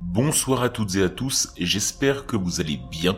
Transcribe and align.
Bonsoir 0.00 0.62
à 0.62 0.68
toutes 0.68 0.94
et 0.94 1.02
à 1.02 1.08
tous, 1.08 1.52
j'espère 1.58 2.24
que 2.24 2.36
vous 2.36 2.60
allez 2.60 2.80
bien. 2.88 3.16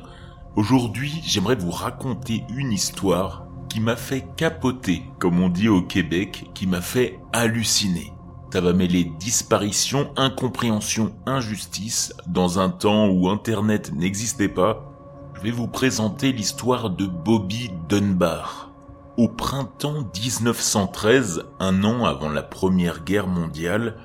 Aujourd'hui, 0.56 1.20
j'aimerais 1.22 1.54
vous 1.54 1.70
raconter 1.70 2.42
une 2.56 2.72
histoire 2.72 3.46
qui 3.68 3.80
m'a 3.80 3.96
fait 3.96 4.24
capoter, 4.36 5.02
comme 5.18 5.40
on 5.42 5.50
dit 5.50 5.68
au 5.68 5.82
Québec, 5.82 6.50
qui 6.54 6.66
m'a 6.66 6.80
fait 6.80 7.20
halluciner. 7.34 8.14
Ça 8.50 8.62
va 8.62 8.72
mêler 8.72 9.12
disparition, 9.20 10.10
incompréhension, 10.16 11.12
injustice, 11.26 12.14
dans 12.26 12.58
un 12.58 12.70
temps 12.70 13.08
où 13.08 13.28
Internet 13.28 13.92
n'existait 13.92 14.48
pas. 14.48 14.90
Je 15.34 15.42
vais 15.42 15.50
vous 15.50 15.68
présenter 15.68 16.32
l'histoire 16.32 16.88
de 16.88 17.04
Bobby 17.04 17.70
Dunbar. 17.90 18.70
Au 19.18 19.28
printemps 19.28 20.08
1913, 20.18 21.44
un 21.58 21.84
an 21.84 22.06
avant 22.06 22.30
la 22.30 22.42
Première 22.42 23.04
Guerre 23.04 23.26
mondiale, 23.26 23.98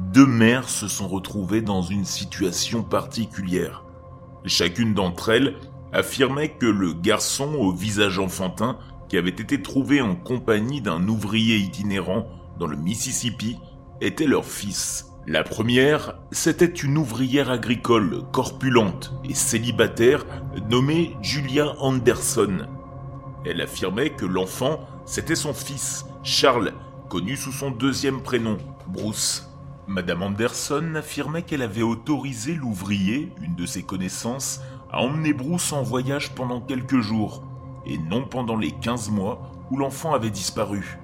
deux 0.00 0.26
mères 0.26 0.68
se 0.68 0.88
sont 0.88 1.06
retrouvées 1.06 1.60
dans 1.60 1.82
une 1.82 2.04
situation 2.04 2.82
particulière. 2.82 3.84
Chacune 4.46 4.94
d'entre 4.94 5.28
elles 5.28 5.56
affirmait 5.92 6.50
que 6.50 6.66
le 6.66 6.94
garçon 6.94 7.54
au 7.54 7.72
visage 7.72 8.18
enfantin 8.18 8.78
qui 9.08 9.18
avait 9.18 9.30
été 9.30 9.60
trouvé 9.60 10.00
en 10.00 10.16
compagnie 10.16 10.80
d'un 10.80 11.06
ouvrier 11.06 11.56
itinérant 11.56 12.26
dans 12.58 12.66
le 12.66 12.76
Mississippi 12.76 13.58
était 14.00 14.26
leur 14.26 14.44
fils. 14.44 15.06
La 15.26 15.42
première, 15.44 16.18
c'était 16.32 16.64
une 16.64 16.96
ouvrière 16.96 17.50
agricole 17.50 18.22
corpulente 18.32 19.12
et 19.28 19.34
célibataire 19.34 20.24
nommée 20.70 21.16
Julia 21.20 21.74
Anderson. 21.78 22.66
Elle 23.44 23.60
affirmait 23.60 24.10
que 24.10 24.26
l'enfant, 24.26 24.80
c'était 25.04 25.36
son 25.36 25.52
fils, 25.52 26.06
Charles, 26.22 26.72
connu 27.08 27.36
sous 27.36 27.52
son 27.52 27.70
deuxième 27.70 28.22
prénom, 28.22 28.56
Bruce. 28.88 29.49
Madame 29.86 30.22
Anderson 30.22 30.94
affirmait 30.94 31.42
qu'elle 31.42 31.62
avait 31.62 31.82
autorisé 31.82 32.54
l'ouvrier, 32.54 33.32
une 33.42 33.54
de 33.54 33.66
ses 33.66 33.82
connaissances, 33.82 34.60
à 34.92 35.00
emmener 35.00 35.32
Bruce 35.32 35.72
en 35.72 35.82
voyage 35.82 36.34
pendant 36.34 36.60
quelques 36.60 37.00
jours, 37.00 37.42
et 37.86 37.98
non 37.98 38.24
pendant 38.24 38.56
les 38.56 38.72
15 38.72 39.10
mois 39.10 39.50
où 39.70 39.76
l'enfant 39.76 40.14
avait 40.14 40.30
disparu. 40.30 40.98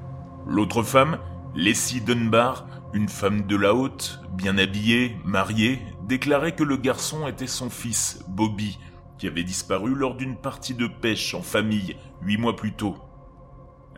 L'autre 0.47 0.83
femme, 0.83 1.19
Leslie 1.55 2.01
Dunbar, 2.01 2.67
une 2.93 3.09
femme 3.09 3.47
de 3.47 3.57
la 3.57 3.75
haute, 3.75 4.21
bien 4.33 4.59
habillée, 4.59 5.17
mariée, 5.25 5.81
déclarait 6.07 6.55
que 6.55 6.63
le 6.65 6.77
garçon 6.77 7.27
était 7.27 7.47
son 7.47 7.71
fils, 7.71 8.25
Bobby, 8.29 8.79
qui 9.19 9.27
avait 9.27 9.45
disparu 9.45 9.95
lors 9.95 10.15
d'une 10.15 10.37
partie 10.37 10.75
de 10.75 10.87
pêche 10.87 11.35
en 11.35 11.43
famille 11.43 11.97
huit 12.23 12.37
mois 12.37 12.55
plus 12.55 12.73
tôt. 12.73 12.97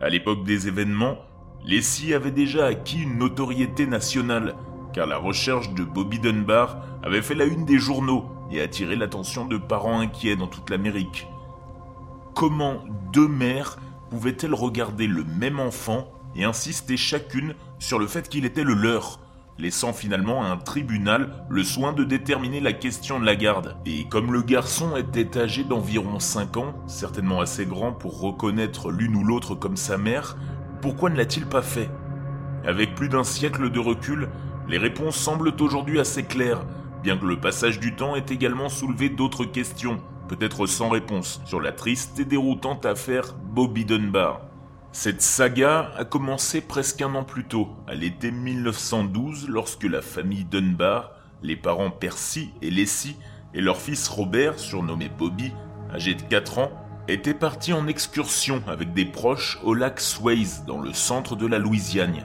À 0.01 0.09
l'époque 0.09 0.45
des 0.45 0.67
événements, 0.67 1.17
Leslie 1.65 2.13
avait 2.13 2.31
déjà 2.31 2.67
acquis 2.67 3.03
une 3.03 3.17
notoriété 3.17 3.85
nationale, 3.85 4.55
car 4.99 5.07
la 5.07 5.17
recherche 5.17 5.73
de 5.73 5.85
Bobby 5.85 6.19
Dunbar 6.19 6.79
avait 7.03 7.21
fait 7.21 7.33
la 7.33 7.45
une 7.45 7.63
des 7.63 7.79
journaux 7.79 8.25
et 8.51 8.59
attiré 8.59 8.97
l'attention 8.97 9.45
de 9.45 9.55
parents 9.55 10.01
inquiets 10.01 10.35
dans 10.35 10.47
toute 10.47 10.69
l'Amérique. 10.69 11.25
Comment 12.35 12.83
deux 13.13 13.29
mères 13.29 13.77
pouvaient-elles 14.09 14.53
regarder 14.53 15.07
le 15.07 15.23
même 15.23 15.61
enfant 15.61 16.11
et 16.35 16.43
insister 16.43 16.97
chacune 16.97 17.55
sur 17.79 17.97
le 17.97 18.07
fait 18.07 18.27
qu'il 18.27 18.43
était 18.43 18.65
le 18.65 18.73
leur, 18.73 19.21
laissant 19.57 19.93
finalement 19.93 20.43
à 20.43 20.49
un 20.49 20.57
tribunal 20.57 21.45
le 21.47 21.63
soin 21.63 21.93
de 21.93 22.03
déterminer 22.03 22.59
la 22.59 22.73
question 22.73 23.21
de 23.21 23.25
la 23.25 23.37
garde? 23.37 23.77
Et 23.85 24.03
comme 24.09 24.33
le 24.33 24.41
garçon 24.41 24.97
était 24.97 25.39
âgé 25.39 25.63
d'environ 25.63 26.19
5 26.19 26.57
ans, 26.57 26.73
certainement 26.87 27.39
assez 27.39 27.65
grand 27.65 27.93
pour 27.93 28.19
reconnaître 28.19 28.91
l'une 28.91 29.15
ou 29.15 29.23
l'autre 29.23 29.55
comme 29.55 29.77
sa 29.77 29.97
mère, 29.97 30.35
pourquoi 30.81 31.09
ne 31.09 31.15
l'a-t-il 31.15 31.45
pas 31.45 31.61
fait? 31.61 31.89
Avec 32.65 32.95
plus 32.95 33.07
d'un 33.07 33.23
siècle 33.23 33.69
de 33.69 33.79
recul, 33.79 34.27
les 34.69 34.77
réponses 34.77 35.15
semblent 35.15 35.53
aujourd'hui 35.59 35.99
assez 35.99 36.23
claires, 36.23 36.61
bien 37.01 37.17
que 37.17 37.25
le 37.25 37.39
passage 37.39 37.79
du 37.79 37.95
temps 37.95 38.15
ait 38.15 38.25
également 38.29 38.69
soulevé 38.69 39.09
d'autres 39.09 39.45
questions, 39.45 39.99
peut-être 40.27 40.67
sans 40.67 40.89
réponse, 40.89 41.41
sur 41.45 41.59
la 41.59 41.71
triste 41.71 42.19
et 42.19 42.25
déroutante 42.25 42.85
affaire 42.85 43.33
Bobby 43.33 43.83
Dunbar. 43.83 44.41
Cette 44.91 45.23
saga 45.23 45.91
a 45.97 46.05
commencé 46.05 46.61
presque 46.61 47.01
un 47.01 47.15
an 47.15 47.23
plus 47.23 47.45
tôt, 47.45 47.69
à 47.87 47.95
l'été 47.95 48.29
1912, 48.29 49.49
lorsque 49.49 49.85
la 49.85 50.03
famille 50.03 50.45
Dunbar, 50.45 51.13
les 51.41 51.55
parents 51.55 51.91
Percy 51.91 52.51
et 52.61 52.69
Leslie, 52.69 53.17
et 53.55 53.61
leur 53.61 53.77
fils 53.77 54.07
Robert, 54.07 54.59
surnommé 54.59 55.09
Bobby, 55.09 55.51
âgé 55.91 56.13
de 56.13 56.21
4 56.21 56.59
ans, 56.59 56.71
étaient 57.07 57.33
partis 57.33 57.73
en 57.73 57.87
excursion 57.87 58.61
avec 58.67 58.93
des 58.93 59.05
proches 59.05 59.57
au 59.63 59.73
lac 59.73 59.99
Swayze, 59.99 60.63
dans 60.67 60.79
le 60.79 60.93
centre 60.93 61.35
de 61.35 61.47
la 61.47 61.57
Louisiane. 61.57 62.23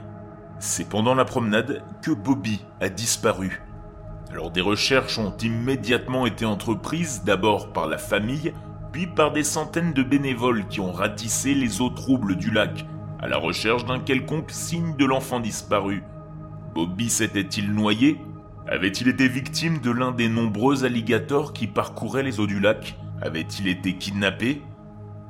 C'est 0.59 0.87
pendant 0.89 1.15
la 1.15 1.25
promenade 1.25 1.83
que 2.01 2.11
Bobby 2.11 2.63
a 2.81 2.89
disparu. 2.89 3.61
Alors 4.31 4.51
des 4.51 4.61
recherches 4.61 5.19
ont 5.19 5.35
immédiatement 5.37 6.25
été 6.25 6.45
entreprises 6.45 7.23
d'abord 7.23 7.71
par 7.71 7.87
la 7.87 7.97
famille, 7.97 8.53
puis 8.91 9.07
par 9.07 9.31
des 9.31 9.43
centaines 9.43 9.93
de 9.93 10.03
bénévoles 10.03 10.67
qui 10.67 10.79
ont 10.79 10.91
ratissé 10.91 11.53
les 11.53 11.81
eaux 11.81 11.89
troubles 11.89 12.35
du 12.35 12.51
lac, 12.51 12.85
à 13.19 13.27
la 13.27 13.37
recherche 13.37 13.85
d'un 13.85 13.99
quelconque 13.99 14.51
signe 14.51 14.95
de 14.95 15.05
l'enfant 15.05 15.39
disparu. 15.39 16.03
Bobby 16.73 17.09
s'était-il 17.09 17.71
noyé? 17.73 18.19
Avait-il 18.67 19.07
été 19.07 19.27
victime 19.27 19.79
de 19.79 19.91
l'un 19.91 20.11
des 20.11 20.29
nombreux 20.29 20.85
alligators 20.85 21.53
qui 21.53 21.67
parcouraient 21.67 22.23
les 22.23 22.39
eaux 22.39 22.47
du 22.47 22.59
lac? 22.59 22.97
Avait-il 23.21 23.67
été 23.67 23.95
kidnappé? 23.95 24.61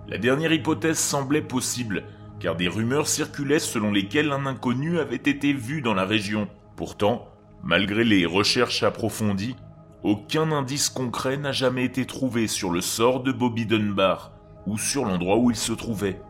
La 0.07 0.17
dernière 0.17 0.53
hypothèse 0.53 0.99
semblait 0.99 1.41
possible, 1.41 2.03
car 2.39 2.55
des 2.55 2.67
rumeurs 2.67 3.07
circulaient 3.07 3.59
selon 3.59 3.91
lesquelles 3.91 4.31
un 4.31 4.45
inconnu 4.45 4.99
avait 4.99 5.15
été 5.15 5.53
vu 5.53 5.81
dans 5.81 5.93
la 5.93 6.05
région. 6.05 6.47
Pourtant, 6.75 7.27
malgré 7.63 8.03
les 8.03 8.25
recherches 8.25 8.83
approfondies, 8.83 9.55
aucun 10.03 10.51
indice 10.51 10.89
concret 10.89 11.37
n'a 11.37 11.51
jamais 11.51 11.85
été 11.85 12.05
trouvé 12.05 12.47
sur 12.47 12.69
le 12.69 12.81
sort 12.81 13.23
de 13.23 13.31
Bobby 13.31 13.65
Dunbar 13.65 14.31
ou 14.67 14.77
sur 14.77 15.05
l'endroit 15.05 15.37
où 15.37 15.49
il 15.49 15.55
se 15.55 15.73
trouvait. 15.73 16.21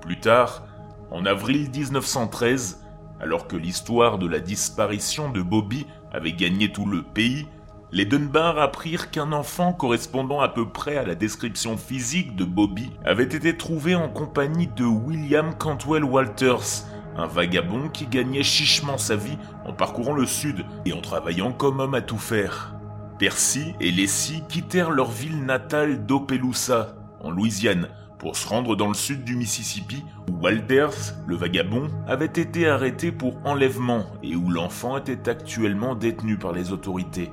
Plus 0.00 0.20
tard, 0.20 0.66
en 1.10 1.24
avril 1.24 1.70
1913, 1.70 2.84
alors 3.20 3.46
que 3.46 3.56
l'histoire 3.56 4.18
de 4.18 4.26
la 4.26 4.40
disparition 4.40 5.30
de 5.30 5.42
Bobby 5.42 5.86
avait 6.12 6.32
gagné 6.32 6.72
tout 6.72 6.86
le 6.86 7.02
pays, 7.02 7.46
les 7.92 8.04
Dunbar 8.04 8.58
apprirent 8.58 9.10
qu'un 9.10 9.32
enfant 9.32 9.72
correspondant 9.72 10.40
à 10.40 10.48
peu 10.48 10.68
près 10.68 10.96
à 10.96 11.04
la 11.04 11.16
description 11.16 11.76
physique 11.76 12.36
de 12.36 12.44
Bobby 12.44 12.90
avait 13.04 13.24
été 13.24 13.56
trouvé 13.56 13.96
en 13.96 14.08
compagnie 14.08 14.68
de 14.68 14.84
William 14.84 15.56
Cantwell 15.58 16.04
Walters, 16.04 16.86
un 17.16 17.26
vagabond 17.26 17.88
qui 17.88 18.06
gagnait 18.06 18.44
chichement 18.44 18.96
sa 18.96 19.16
vie 19.16 19.38
en 19.66 19.72
parcourant 19.72 20.14
le 20.14 20.26
sud 20.26 20.64
et 20.84 20.92
en 20.92 21.00
travaillant 21.00 21.52
comme 21.52 21.80
homme 21.80 21.94
à 21.94 22.00
tout 22.00 22.18
faire. 22.18 22.76
Percy 23.18 23.74
et 23.80 23.90
Leslie 23.90 24.44
quittèrent 24.48 24.90
leur 24.90 25.10
ville 25.10 25.44
natale 25.44 26.06
d'Opelousas, 26.06 26.94
en 27.22 27.30
Louisiane, 27.30 27.88
pour 28.20 28.36
se 28.36 28.46
rendre 28.46 28.76
dans 28.76 28.88
le 28.88 28.94
sud 28.94 29.24
du 29.24 29.34
Mississippi, 29.34 30.04
où 30.30 30.44
Walters, 30.44 31.14
le 31.26 31.36
vagabond, 31.36 31.88
avait 32.06 32.26
été 32.26 32.68
arrêté 32.68 33.10
pour 33.10 33.34
enlèvement 33.44 34.06
et 34.22 34.36
où 34.36 34.48
l'enfant 34.48 34.96
était 34.96 35.28
actuellement 35.28 35.94
détenu 35.94 36.36
par 36.36 36.52
les 36.52 36.70
autorités. 36.70 37.30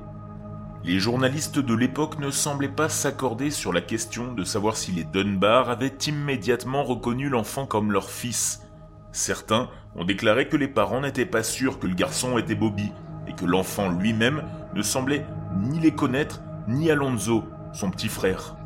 Les 0.88 1.00
journalistes 1.00 1.58
de 1.58 1.74
l'époque 1.74 2.18
ne 2.18 2.30
semblaient 2.30 2.66
pas 2.66 2.88
s'accorder 2.88 3.50
sur 3.50 3.74
la 3.74 3.82
question 3.82 4.32
de 4.32 4.42
savoir 4.42 4.74
si 4.74 4.90
les 4.90 5.04
Dunbar 5.04 5.68
avaient 5.68 5.92
immédiatement 6.06 6.82
reconnu 6.82 7.28
l'enfant 7.28 7.66
comme 7.66 7.92
leur 7.92 8.08
fils. 8.08 8.62
Certains 9.12 9.68
ont 9.96 10.06
déclaré 10.06 10.48
que 10.48 10.56
les 10.56 10.66
parents 10.66 11.02
n'étaient 11.02 11.26
pas 11.26 11.42
sûrs 11.42 11.78
que 11.78 11.86
le 11.86 11.94
garçon 11.94 12.38
était 12.38 12.54
Bobby 12.54 12.90
et 13.26 13.34
que 13.34 13.44
l'enfant 13.44 13.90
lui-même 13.90 14.44
ne 14.74 14.80
semblait 14.80 15.26
ni 15.58 15.78
les 15.78 15.90
connaître 15.90 16.40
ni 16.68 16.90
Alonso, 16.90 17.44
son 17.74 17.90
petit 17.90 18.08
frère. 18.08 18.56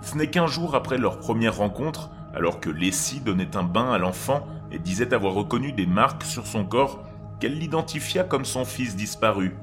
Ce 0.00 0.16
n'est 0.16 0.30
qu'un 0.30 0.46
jour 0.46 0.74
après 0.74 0.96
leur 0.96 1.18
première 1.18 1.58
rencontre, 1.58 2.08
alors 2.34 2.60
que 2.60 2.70
Leslie 2.70 3.20
donnait 3.20 3.58
un 3.58 3.62
bain 3.62 3.92
à 3.92 3.98
l'enfant 3.98 4.46
et 4.72 4.78
disait 4.78 5.12
avoir 5.12 5.34
reconnu 5.34 5.72
des 5.72 5.86
marques 5.86 6.24
sur 6.24 6.46
son 6.46 6.64
corps, 6.64 7.04
qu'elle 7.40 7.58
l'identifia 7.58 8.24
comme 8.24 8.46
son 8.46 8.64
fils 8.64 8.96
disparu. 8.96 9.54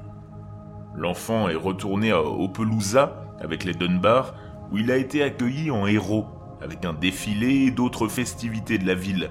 L'enfant 0.96 1.48
est 1.48 1.56
retourné 1.56 2.10
à 2.10 2.22
Opelousas 2.22 3.12
avec 3.40 3.64
les 3.64 3.74
Dunbar, 3.74 4.34
où 4.72 4.78
il 4.78 4.90
a 4.90 4.96
été 4.96 5.22
accueilli 5.22 5.70
en 5.70 5.86
héros, 5.86 6.26
avec 6.62 6.84
un 6.84 6.94
défilé 6.94 7.66
et 7.66 7.70
d'autres 7.70 8.08
festivités 8.08 8.78
de 8.78 8.86
la 8.86 8.94
ville. 8.94 9.30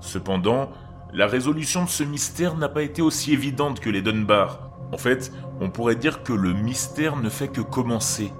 Cependant, 0.00 0.70
la 1.12 1.26
résolution 1.26 1.84
de 1.84 1.88
ce 1.88 2.04
mystère 2.04 2.56
n'a 2.56 2.68
pas 2.68 2.82
été 2.82 3.00
aussi 3.02 3.32
évidente 3.32 3.80
que 3.80 3.90
les 3.90 4.02
Dunbar. 4.02 4.70
En 4.92 4.98
fait, 4.98 5.32
on 5.60 5.70
pourrait 5.70 5.96
dire 5.96 6.22
que 6.22 6.32
le 6.32 6.52
mystère 6.52 7.16
ne 7.16 7.30
fait 7.30 7.48
que 7.48 7.62
commencer. 7.62 8.32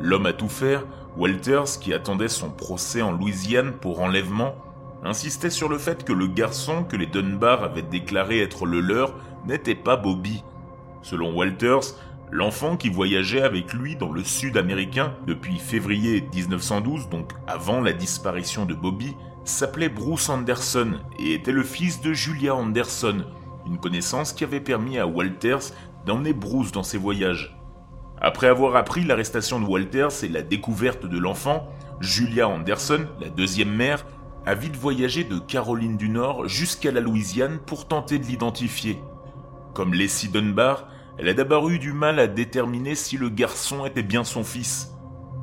L'homme 0.00 0.26
à 0.26 0.32
tout 0.32 0.48
faire, 0.48 0.84
Walters, 1.16 1.78
qui 1.80 1.94
attendait 1.94 2.28
son 2.28 2.50
procès 2.50 3.02
en 3.02 3.12
Louisiane 3.12 3.72
pour 3.72 4.00
enlèvement, 4.00 4.54
insistait 5.04 5.50
sur 5.50 5.68
le 5.68 5.78
fait 5.78 6.04
que 6.04 6.12
le 6.12 6.26
garçon 6.26 6.84
que 6.84 6.96
les 6.96 7.06
Dunbar 7.06 7.62
avaient 7.62 7.82
déclaré 7.82 8.40
être 8.40 8.66
le 8.66 8.80
leur 8.80 9.14
n'était 9.46 9.74
pas 9.74 9.96
Bobby, 9.96 10.42
Selon 11.02 11.34
Walters, 11.34 11.96
l'enfant 12.30 12.76
qui 12.76 12.88
voyageait 12.88 13.42
avec 13.42 13.72
lui 13.72 13.96
dans 13.96 14.10
le 14.10 14.24
sud 14.24 14.56
américain 14.56 15.14
depuis 15.26 15.58
février 15.58 16.26
1912, 16.34 17.08
donc 17.08 17.32
avant 17.46 17.80
la 17.80 17.92
disparition 17.92 18.64
de 18.64 18.74
Bobby, 18.74 19.14
s'appelait 19.44 19.88
Bruce 19.88 20.28
Anderson 20.28 20.92
et 21.18 21.34
était 21.34 21.52
le 21.52 21.64
fils 21.64 22.00
de 22.00 22.12
Julia 22.12 22.54
Anderson, 22.54 23.24
une 23.66 23.78
connaissance 23.78 24.32
qui 24.32 24.44
avait 24.44 24.60
permis 24.60 24.98
à 24.98 25.06
Walters 25.06 25.72
d'emmener 26.06 26.32
Bruce 26.32 26.72
dans 26.72 26.82
ses 26.82 26.98
voyages. 26.98 27.56
Après 28.20 28.46
avoir 28.46 28.76
appris 28.76 29.04
l'arrestation 29.04 29.60
de 29.60 29.66
Walters 29.66 30.22
et 30.22 30.28
la 30.28 30.42
découverte 30.42 31.06
de 31.06 31.18
l'enfant, 31.18 31.68
Julia 32.00 32.48
Anderson, 32.48 33.06
la 33.20 33.28
deuxième 33.28 33.74
mère, 33.74 34.06
a 34.46 34.54
vite 34.54 34.76
voyagé 34.76 35.24
de 35.24 35.38
Caroline 35.38 35.96
du 35.96 36.08
Nord 36.08 36.48
jusqu'à 36.48 36.92
la 36.92 37.00
Louisiane 37.00 37.58
pour 37.58 37.88
tenter 37.88 38.18
de 38.18 38.24
l'identifier. 38.24 38.98
Comme 39.74 39.94
Leslie 39.94 40.28
Dunbar, 40.28 40.88
elle 41.18 41.28
a 41.28 41.34
d'abord 41.34 41.70
eu 41.70 41.78
du 41.78 41.92
mal 41.92 42.18
à 42.18 42.26
déterminer 42.26 42.94
si 42.94 43.16
le 43.16 43.30
garçon 43.30 43.86
était 43.86 44.02
bien 44.02 44.24
son 44.24 44.44
fils. 44.44 44.92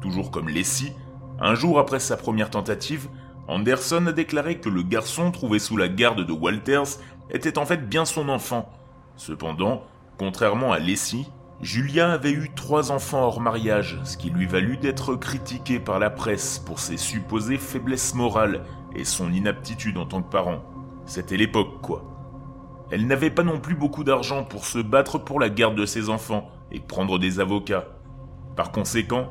Toujours 0.02 0.30
comme 0.30 0.50
Leslie, 0.50 0.94
un 1.40 1.56
jour 1.56 1.80
après 1.80 2.00
sa 2.00 2.16
première 2.16 2.52
tentative, 2.52 3.08
Anderson 3.48 4.06
a 4.08 4.12
déclaré 4.12 4.60
que 4.60 4.70
le 4.70 4.84
garçon 4.84 5.32
trouvé 5.32 5.58
sous 5.58 5.78
la 5.78 5.88
garde 5.88 6.26
de 6.26 6.32
Walters 6.32 7.00
était 7.32 7.58
en 7.58 7.66
fait 7.66 7.90
bien 7.90 8.06
son 8.06 8.30
enfant. 8.30 8.70
Cependant, 9.16 9.84
contrairement 10.20 10.72
à 10.72 10.80
Leslie, 10.80 11.28
Julia 11.62 12.12
avait 12.12 12.32
eu 12.32 12.52
trois 12.56 12.92
enfants 12.92 13.24
hors 13.24 13.42
mariage, 13.42 14.00
ce 14.04 14.16
qui 14.16 14.30
lui 14.30 14.46
valut 14.46 14.78
d'être 14.78 15.16
critiqué 15.16 15.80
par 15.80 15.98
la 15.98 16.10
presse 16.10 16.60
pour 16.60 16.80
ses 16.80 16.98
supposées 16.98 17.58
faiblesses 17.58 18.14
morales 18.14 18.64
et 18.96 19.04
son 19.04 19.32
inaptitude 19.34 19.98
en 19.98 20.06
tant 20.06 20.22
que 20.22 20.30
parent. 20.30 20.64
C'était 21.06 21.36
l'époque, 21.36 21.82
quoi. 21.82 22.19
Elle 22.92 23.06
n'avait 23.06 23.30
pas 23.30 23.44
non 23.44 23.60
plus 23.60 23.76
beaucoup 23.76 24.04
d'argent 24.04 24.44
pour 24.44 24.66
se 24.66 24.80
battre 24.80 25.20
pour 25.20 25.40
la 25.40 25.50
garde 25.50 25.76
de 25.76 25.86
ses 25.86 26.10
enfants 26.10 26.50
et 26.72 26.80
prendre 26.80 27.20
des 27.20 27.40
avocats. 27.40 27.86
Par 28.56 28.72
conséquent, 28.72 29.30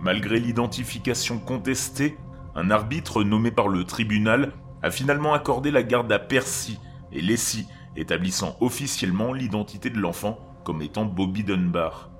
malgré 0.00 0.38
l'identification 0.38 1.38
contestée, 1.38 2.18
un 2.54 2.70
arbitre 2.70 3.24
nommé 3.24 3.50
par 3.50 3.68
le 3.68 3.84
tribunal 3.84 4.52
a 4.82 4.90
finalement 4.90 5.32
accordé 5.32 5.70
la 5.70 5.82
garde 5.82 6.12
à 6.12 6.18
Percy 6.18 6.78
et 7.12 7.20
Leslie, 7.20 7.66
établissant 7.96 8.56
officiellement 8.60 9.32
l'identité 9.32 9.90
de 9.90 9.98
l'enfant 9.98 10.38
comme 10.64 10.82
étant 10.82 11.04
Bobby 11.04 11.44
Dunbar. 11.44 12.10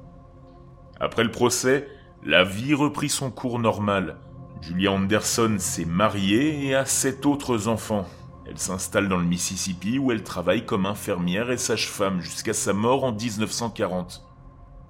Après 1.01 1.23
le 1.23 1.31
procès, 1.31 1.87
la 2.25 2.45
vie 2.45 2.75
reprit 2.75 3.09
son 3.09 3.31
cours 3.31 3.59
normal. 3.59 4.17
Julia 4.61 4.91
Anderson 4.91 5.57
s'est 5.59 5.85
mariée 5.85 6.67
et 6.67 6.75
a 6.75 6.85
sept 6.85 7.27
autres 7.27 7.69
enfants. 7.69 8.07
Elle 8.49 8.59
s'installe 8.59 9.09
dans 9.09 9.19
le 9.19 9.27
Mississippi 9.27 9.99
où 9.99 10.11
elle 10.11 10.25
travaille 10.25 10.65
comme 10.65 10.87
infirmière 10.87 11.51
et 11.51 11.59
sage-femme 11.59 12.23
jusqu'à 12.23 12.55
sa 12.55 12.73
mort 12.73 13.05
en 13.05 13.13
1940. 13.13 14.25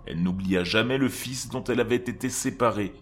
Elle 0.06 0.22
n'oublia 0.22 0.62
jamais 0.62 0.96
le 0.96 1.08
fils 1.08 1.48
dont 1.48 1.64
elle 1.64 1.80
avait 1.80 1.96
été 1.96 2.30
séparée 2.30 2.94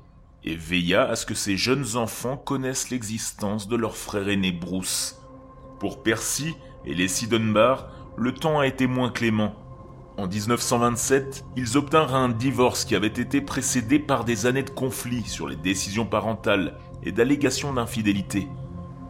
et 0.44 0.56
veilla 0.56 1.08
à 1.08 1.14
ce 1.14 1.26
que 1.26 1.34
ses 1.34 1.58
jeunes 1.58 1.96
enfants 1.96 2.38
connaissent 2.38 2.88
l'existence 2.88 3.68
de 3.68 3.76
leur 3.76 3.96
frère 3.96 4.28
aîné 4.28 4.50
Bruce. 4.50 5.20
Pour 5.78 6.02
Percy 6.02 6.54
et 6.86 6.94
les 6.94 7.08
Dunbar, 7.28 7.90
le 8.16 8.32
temps 8.32 8.60
a 8.60 8.66
été 8.66 8.86
moins 8.86 9.10
clément. 9.10 9.54
En 10.16 10.26
1927, 10.26 11.44
ils 11.56 11.76
obtinrent 11.76 12.14
un 12.14 12.30
divorce 12.30 12.86
qui 12.86 12.94
avait 12.94 13.08
été 13.08 13.42
précédé 13.42 13.98
par 13.98 14.24
des 14.24 14.46
années 14.46 14.62
de 14.62 14.70
conflits 14.70 15.24
sur 15.24 15.48
les 15.48 15.56
décisions 15.56 16.06
parentales 16.06 16.78
et 17.02 17.12
d'allégations 17.12 17.74
d'infidélité. 17.74 18.48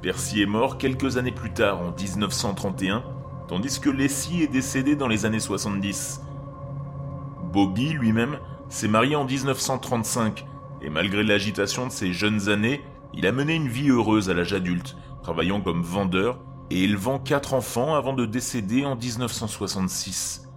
Percy 0.02 0.42
est 0.42 0.46
mort 0.46 0.78
quelques 0.78 1.16
années 1.16 1.32
plus 1.32 1.52
tard, 1.52 1.80
en 1.80 1.92
1931, 1.92 3.02
tandis 3.48 3.80
que 3.80 3.90
Leslie 3.90 4.42
est 4.42 4.52
décédé 4.52 4.96
dans 4.96 5.08
les 5.08 5.24
années 5.24 5.40
70. 5.40 6.22
Bobby 7.52 7.90
lui-même 7.90 8.38
s'est 8.68 8.88
marié 8.88 9.16
en 9.16 9.24
1935, 9.24 10.46
et 10.82 10.90
malgré 10.90 11.22
l'agitation 11.22 11.86
de 11.86 11.92
ses 11.92 12.12
jeunes 12.12 12.48
années, 12.48 12.82
il 13.14 13.26
a 13.26 13.32
mené 13.32 13.54
une 13.54 13.68
vie 13.68 13.88
heureuse 13.88 14.28
à 14.28 14.34
l'âge 14.34 14.52
adulte, 14.52 14.96
travaillant 15.22 15.60
comme 15.60 15.82
vendeur 15.82 16.38
et 16.70 16.84
élevant 16.84 17.18
quatre 17.18 17.54
enfants 17.54 17.94
avant 17.94 18.12
de 18.12 18.26
décéder 18.26 18.84
en 18.84 18.96
1966. 18.96 20.48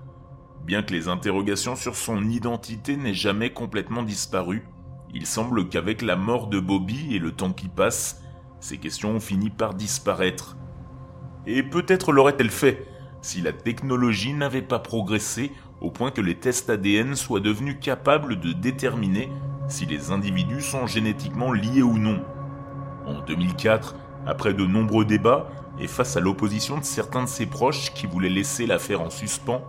Bien 0.66 0.84
que 0.84 0.94
les 0.94 1.08
interrogations 1.08 1.76
sur 1.76 1.96
son 1.96 2.30
identité 2.30 2.98
n'aient 2.98 3.14
jamais 3.14 3.52
complètement 3.54 4.04
disparu, 4.04 4.68
il 5.14 5.26
semble 5.26 5.70
qu'avec 5.70 6.02
la 6.02 6.16
mort 6.16 6.48
de 6.48 6.60
Bobby 6.60 7.16
et 7.16 7.20
le 7.20 7.32
temps 7.32 7.54
qui 7.54 7.68
passe, 7.68 8.22
ces 8.60 8.78
questions 8.78 9.12
ont 9.12 9.20
fini 9.20 9.50
par 9.50 9.74
disparaître. 9.74 10.58
Et 11.48 11.64
peut-être 11.64 12.12
l'aurait-elle 12.12 12.52
fait 12.52 12.86
si 13.22 13.42
la 13.42 13.54
technologie 13.54 14.34
n'avait 14.34 14.62
pas 14.62 14.80
progressé 14.80 15.52
au 15.82 15.92
point 15.92 16.12
que 16.12 16.22
les 16.22 16.36
tests 16.36 16.70
ADN 16.70 17.16
soient 17.16 17.40
devenus 17.40 17.78
capables 17.82 18.40
de 18.40 18.52
déterminer 18.52 19.30
si 19.68 19.86
les 19.86 20.12
individus 20.12 20.62
sont 20.62 20.88
génétiquement 20.88 21.52
liés 21.52 21.84
ou 21.84 21.98
non. 21.98 22.24
En 23.06 23.22
2004, 23.22 23.96
après 24.26 24.54
de 24.54 24.66
nombreux 24.66 25.06
débats 25.06 25.50
et 25.80 25.88
face 25.88 26.18
à 26.18 26.20
l'opposition 26.20 26.78
de 26.78 26.84
certains 26.84 27.24
de 27.24 27.30
ses 27.30 27.46
proches 27.46 27.94
qui 27.94 28.08
voulaient 28.08 28.30
laisser 28.30 28.66
l'affaire 28.66 29.02
en 29.02 29.10
suspens, 29.10 29.64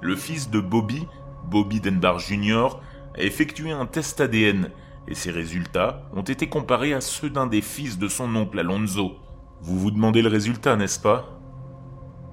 le 0.00 0.16
fils 0.16 0.50
de 0.50 0.60
Bobby, 0.60 1.06
Bobby 1.48 1.80
Denbar 1.80 2.18
Jr., 2.18 2.80
a 3.16 3.22
effectué 3.22 3.70
un 3.70 3.86
test 3.86 4.20
ADN 4.20 4.70
et 5.08 5.14
ses 5.14 5.30
résultats 5.30 6.02
ont 6.14 6.22
été 6.22 6.48
comparés 6.48 6.94
à 6.94 7.00
ceux 7.00 7.30
d'un 7.30 7.46
des 7.46 7.60
fils 7.60 7.98
de 7.98 8.08
son 8.08 8.34
oncle 8.36 8.58
Alonzo. 8.58 9.12
Vous 9.60 9.78
vous 9.78 9.90
demandez 9.90 10.22
le 10.22 10.28
résultat, 10.28 10.76
n'est-ce 10.76 11.00
pas? 11.00 11.38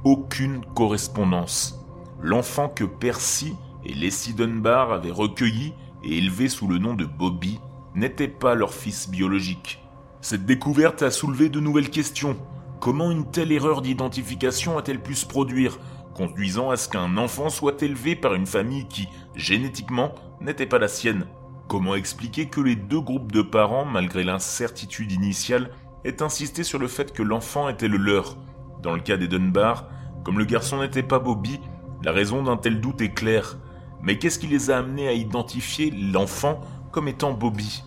Aucune 0.04 0.64
correspondance. 0.76 1.80
L'enfant 2.22 2.70
que 2.70 2.84
Percy 2.84 3.56
et 3.86 3.94
Leslie 3.94 4.34
Dunbar 4.34 4.92
avaient 4.92 5.12
recueilli 5.12 5.74
et 6.04 6.18
élevé 6.18 6.50
sous 6.50 6.68
le 6.68 6.78
nom 6.78 6.94
de 6.94 7.06
Bobby 7.06 7.60
n'était 7.96 8.28
pas 8.28 8.56
leur 8.56 8.74
fils 8.74 9.10
biologique. 9.10 9.84
Cette 10.22 10.46
découverte 10.46 11.02
a 11.02 11.12
soulevé 11.12 11.50
de 11.50 11.60
nouvelles 11.60 11.90
questions. 11.90 12.38
Comment 12.80 13.12
une 13.12 13.30
telle 13.30 13.52
erreur 13.52 13.82
d'identification 13.82 14.78
a-t-elle 14.78 15.02
pu 15.02 15.16
se 15.16 15.26
produire 15.26 15.78
conduisant 16.14 16.70
à 16.70 16.78
ce 16.78 16.90
qu'un 16.90 17.18
enfant 17.18 17.50
soit 17.50 17.82
élevé 17.82 18.16
par 18.16 18.34
une 18.34 18.46
famille 18.46 18.88
qui, 18.88 19.08
génétiquement, 19.36 20.14
n'était 20.42 20.66
pas 20.66 20.80
la 20.80 20.88
sienne? 20.88 21.26
Comment 21.70 21.94
expliquer 21.94 22.48
que 22.48 22.62
les 22.62 22.76
deux 22.76 23.00
groupes 23.00 23.32
de 23.32 23.44
parents, 23.44 23.86
malgré 23.86 24.24
l'incertitude 24.24 25.12
initiale, 25.12 25.70
aient 26.04 26.24
insisté 26.24 26.64
sur 26.64 26.80
le 26.80 26.88
fait 26.88 27.14
que 27.14 27.22
l'enfant 27.22 27.70
était 27.70 27.88
le 27.88 27.98
leur? 27.98 28.38
Dans 28.82 28.96
le 28.96 29.02
cas 29.02 29.18
des 29.18 29.28
Dunbar, 29.28 29.88
comme 30.24 30.40
le 30.40 30.46
garçon 30.46 30.82
n'était 30.82 31.04
pas 31.04 31.20
Bobby, 31.20 31.60
la 32.04 32.12
raison 32.12 32.42
d'un 32.42 32.58
tel 32.58 32.82
doute 32.82 33.02
est 33.02 33.14
claire. 33.14 33.60
Mais 34.02 34.18
qu'est-ce 34.18 34.40
qui 34.40 34.48
les 34.48 34.72
a 34.72 34.80
amenés 34.80 35.08
à 35.08 35.14
identifier 35.14 35.92
l'enfant 35.92 36.60
comme 36.92 37.08
étant 37.08 37.34
Bobby? 37.34 37.84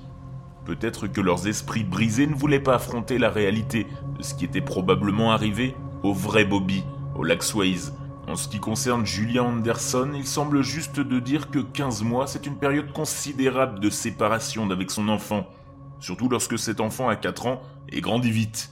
Peut-être 0.65 1.09
que 1.09 1.21
leurs 1.21 1.49
esprits 1.49 1.83
brisés 1.83 2.29
ne 2.29 2.37
voulaient 2.37 2.61
pas 2.61 2.77
affronter 2.77 3.19
la 3.19 3.31
réalité 3.31 3.89
de 4.17 4.23
ce 4.23 4.37
qui 4.37 4.45
était 4.45 4.61
probablement 4.61 5.33
arrivé 5.33 5.75
au 6.05 6.13
vrai 6.13 6.45
Bobby, 6.45 6.85
au 7.17 7.25
lac 7.25 7.43
en 8.33 8.37
ce 8.37 8.49
qui 8.49 8.61
concerne 8.61 9.05
Julia 9.05 9.45
Anderson, 9.45 10.13
il 10.15 10.27
semble 10.27 10.63
juste 10.63 10.99
de 11.01 11.21
dire 11.21 11.51
que 11.51 11.59
15 11.59 12.03
mois, 12.03 12.27
c'est 12.27 12.47
une 12.47 12.57
période 12.57 12.91
considérable 12.91 13.79
de 13.79 13.91
séparation 13.91 14.67
d'avec 14.67 14.91
son 14.91 15.11
enfant, 15.11 15.47
surtout 16.01 16.31
lorsque 16.31 16.59
cet 16.59 16.81
enfant 16.81 17.11
a 17.11 17.17
4 17.17 17.47
ans 17.47 17.61
et 17.91 18.01
grandit 18.01 18.31
vite. 18.31 18.71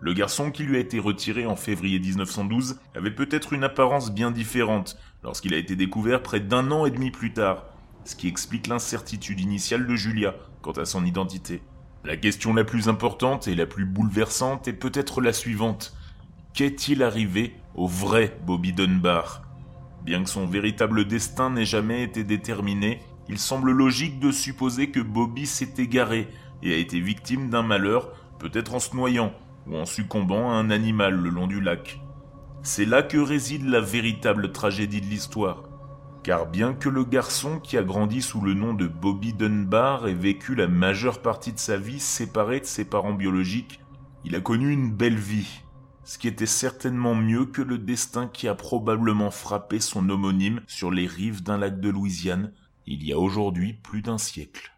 Le 0.00 0.14
garçon 0.14 0.50
qui 0.50 0.62
lui 0.62 0.76
a 0.76 0.80
été 0.80 0.98
retiré 0.98 1.44
en 1.44 1.54
février 1.54 1.98
1912 1.98 2.80
avait 2.94 3.10
peut-être 3.10 3.52
une 3.52 3.64
apparence 3.64 4.10
bien 4.10 4.30
différente 4.30 4.96
lorsqu'il 5.22 5.52
a 5.52 5.58
été 5.58 5.76
découvert 5.76 6.22
près 6.22 6.40
d'un 6.40 6.70
an 6.70 6.86
et 6.86 6.90
demi 6.90 7.10
plus 7.10 7.34
tard, 7.34 7.66
ce 8.06 8.16
qui 8.16 8.26
explique 8.26 8.68
l'incertitude 8.68 9.38
initiale 9.38 9.86
de 9.86 9.96
Julia 9.96 10.34
quant 10.62 10.72
à 10.72 10.86
son 10.86 11.04
identité. 11.04 11.60
La 12.04 12.16
question 12.16 12.54
la 12.54 12.64
plus 12.64 12.88
importante 12.88 13.48
et 13.48 13.54
la 13.54 13.66
plus 13.66 13.84
bouleversante 13.84 14.66
est 14.66 14.72
peut-être 14.72 15.20
la 15.20 15.34
suivante. 15.34 15.94
Qu'est-il 16.54 17.02
arrivé 17.02 17.54
au 17.74 17.86
vrai 17.86 18.38
Bobby 18.46 18.72
Dunbar. 18.72 19.42
Bien 20.04 20.22
que 20.22 20.30
son 20.30 20.46
véritable 20.46 21.06
destin 21.06 21.50
n'ait 21.50 21.64
jamais 21.64 22.02
été 22.02 22.24
déterminé, 22.24 23.00
il 23.28 23.38
semble 23.38 23.72
logique 23.72 24.20
de 24.20 24.30
supposer 24.30 24.90
que 24.90 25.00
Bobby 25.00 25.46
s'est 25.46 25.74
égaré 25.78 26.28
et 26.62 26.74
a 26.74 26.76
été 26.76 27.00
victime 27.00 27.50
d'un 27.50 27.62
malheur, 27.62 28.12
peut-être 28.38 28.74
en 28.74 28.80
se 28.80 28.94
noyant 28.94 29.32
ou 29.66 29.76
en 29.76 29.86
succombant 29.86 30.50
à 30.50 30.54
un 30.54 30.70
animal 30.70 31.14
le 31.14 31.30
long 31.30 31.46
du 31.46 31.60
lac. 31.60 32.00
C'est 32.62 32.84
là 32.84 33.02
que 33.02 33.18
réside 33.18 33.66
la 33.66 33.80
véritable 33.80 34.52
tragédie 34.52 35.00
de 35.00 35.06
l'histoire. 35.06 35.64
Car 36.22 36.46
bien 36.46 36.72
que 36.72 36.88
le 36.88 37.04
garçon 37.04 37.60
qui 37.60 37.76
a 37.76 37.82
grandi 37.82 38.22
sous 38.22 38.40
le 38.40 38.54
nom 38.54 38.72
de 38.72 38.86
Bobby 38.86 39.34
Dunbar 39.34 40.06
ait 40.06 40.14
vécu 40.14 40.54
la 40.54 40.68
majeure 40.68 41.20
partie 41.20 41.52
de 41.52 41.58
sa 41.58 41.76
vie 41.76 42.00
séparé 42.00 42.60
de 42.60 42.64
ses 42.64 42.86
parents 42.86 43.12
biologiques, 43.12 43.80
il 44.24 44.34
a 44.34 44.40
connu 44.40 44.70
une 44.70 44.90
belle 44.90 45.18
vie 45.18 45.63
ce 46.04 46.18
qui 46.18 46.28
était 46.28 46.46
certainement 46.46 47.14
mieux 47.14 47.46
que 47.46 47.62
le 47.62 47.78
destin 47.78 48.28
qui 48.28 48.48
a 48.48 48.54
probablement 48.54 49.30
frappé 49.30 49.80
son 49.80 50.08
homonyme 50.10 50.60
sur 50.66 50.90
les 50.90 51.06
rives 51.06 51.42
d'un 51.42 51.58
lac 51.58 51.80
de 51.80 51.88
Louisiane 51.88 52.52
il 52.86 53.02
y 53.02 53.12
a 53.12 53.18
aujourd'hui 53.18 53.72
plus 53.72 54.02
d'un 54.02 54.18
siècle. 54.18 54.73